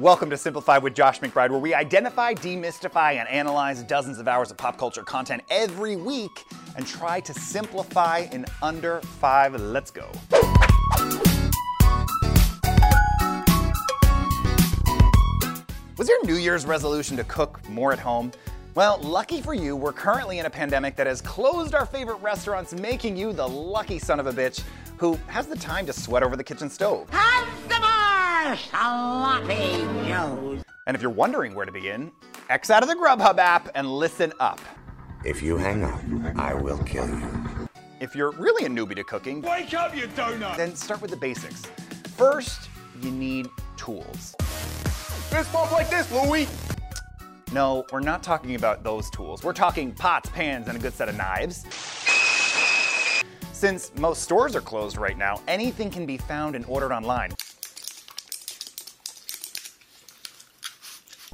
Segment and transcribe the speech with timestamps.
[0.00, 4.50] Welcome to Simplify with Josh McBride, where we identify, demystify, and analyze dozens of hours
[4.50, 9.54] of pop culture content every week and try to simplify in under five.
[9.60, 10.10] Let's go.
[15.98, 18.32] Was your New Year's resolution to cook more at home?
[18.74, 22.72] Well, lucky for you, we're currently in a pandemic that has closed our favorite restaurants,
[22.72, 24.62] making you the lucky son of a bitch
[24.96, 27.06] who has the time to sweat over the kitchen stove.
[28.40, 30.62] Sloppy Joes.
[30.86, 32.10] And if you're wondering where to begin,
[32.48, 34.60] X out of the Grubhub app and listen up.
[35.24, 36.00] If you hang up,
[36.36, 37.68] I will kill you.
[38.00, 40.56] If you're really a newbie to cooking, Wake up, you donut!
[40.56, 41.66] then start with the basics.
[42.16, 42.70] First,
[43.02, 44.34] you need tools.
[45.28, 46.48] Fist bump like this, Louie!
[47.52, 49.44] No, we're not talking about those tools.
[49.44, 51.66] We're talking pots, pans, and a good set of knives.
[53.52, 57.32] Since most stores are closed right now, anything can be found and ordered online.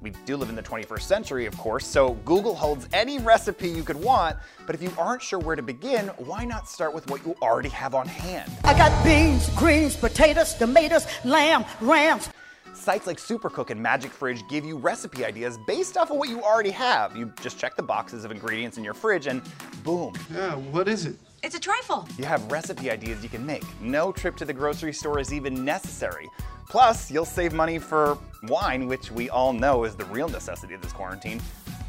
[0.00, 3.82] We do live in the 21st century, of course, so Google holds any recipe you
[3.82, 7.26] could want, but if you aren't sure where to begin, why not start with what
[7.26, 8.50] you already have on hand?
[8.62, 12.28] I got beans, greens, potatoes, tomatoes, lamb, rams.
[12.74, 16.42] Sites like Supercook and Magic Fridge give you recipe ideas based off of what you
[16.44, 17.16] already have.
[17.16, 19.42] You just check the boxes of ingredients in your fridge and
[19.82, 21.16] boom, Yeah, what is it?
[21.42, 22.06] It's a trifle.
[22.18, 23.64] you have recipe ideas you can make.
[23.80, 26.28] No trip to the grocery store is even necessary.
[26.68, 30.82] Plus, you'll save money for wine, which we all know is the real necessity of
[30.82, 31.40] this quarantine.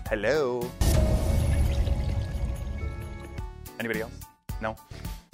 [0.10, 0.70] Hello.
[3.80, 4.12] Anybody else?
[4.62, 4.76] No?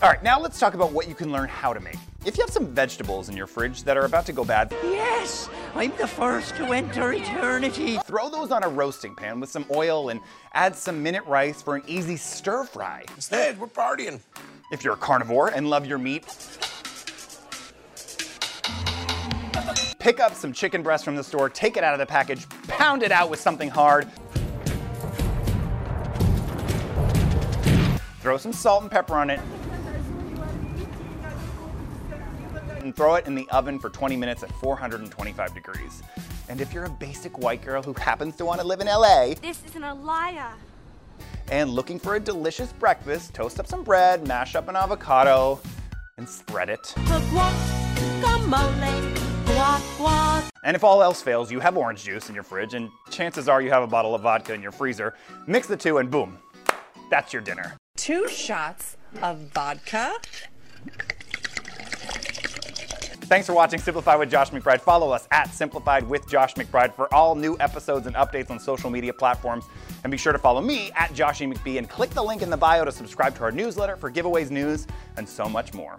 [0.02, 1.96] All right, now let's talk about what you can learn how to make.
[2.26, 5.50] If you have some vegetables in your fridge that are about to go bad, Yes,
[5.74, 7.98] I'm the first to enter eternity.
[8.06, 10.20] throw those on a roasting pan with some oil and
[10.54, 13.06] add some minute rice for an easy stir fry.
[13.16, 14.20] Instead, we're partying.
[14.72, 16.26] If you're a carnivore and love your meat,
[20.06, 23.02] pick up some chicken breast from the store, take it out of the package, pound
[23.02, 24.08] it out with something hard.
[28.20, 29.40] Throw some salt and pepper on it.
[32.82, 36.04] And throw it in the oven for 20 minutes at 425 degrees.
[36.50, 39.34] And if you're a basic white girl who happens to want to live in LA,
[39.42, 40.54] This isn't a liar.
[41.50, 45.60] and looking for a delicious breakfast, toast up some bread, mash up an avocado,
[46.20, 46.94] and spread it.
[50.66, 53.62] And if all else fails, you have orange juice in your fridge, and chances are
[53.62, 55.14] you have a bottle of vodka in your freezer.
[55.46, 56.40] Mix the two, and boom,
[57.12, 57.78] that's your dinner.
[57.96, 60.16] two shots of vodka.
[63.28, 64.82] Thanks for watching Simplified with Josh McBride.
[64.82, 68.90] Follow us at Simplified with Josh McBride for all new episodes and updates on social
[68.90, 69.66] media platforms.
[70.04, 72.58] And be sure to follow me at Joshy McBee and click the link in the
[72.58, 74.86] bio to subscribe to our newsletter for giveaways, news,
[75.18, 75.98] and so much more.